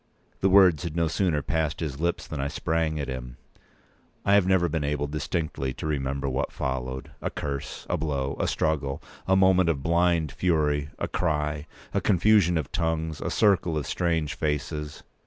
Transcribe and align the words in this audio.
The 0.39 0.49
words 0.49 0.81
had 0.81 0.95
no 0.95 1.07
sooner 1.07 1.43
passed 1.43 1.79
his 1.79 1.99
lips 1.99 2.25
than 2.25 2.41
I 2.41 2.47
sprang 2.47 2.99
at 2.99 3.07
him. 3.07 3.37
I 4.25 4.33
have 4.33 4.47
never 4.47 4.67
been 4.67 4.83
able 4.83 5.05
distinctly 5.05 5.75
to 5.75 5.85
remember 5.85 6.27
what 6.27 6.51
followed. 6.51 7.11
A 7.21 7.29
curse—a 7.29 7.97
blow—a 7.97 8.47
struggle—a 8.47 9.35
moment 9.35 9.69
of 9.69 9.83
blind 9.83 10.31
fury—a 10.31 11.07
cry—a 11.09 12.01
confusion 12.01 12.57
of 12.57 12.71
tongues—a 12.71 13.29
circle 13.29 13.77
of 13.77 13.85
strange 13.85 14.33
faces. 14.33 15.03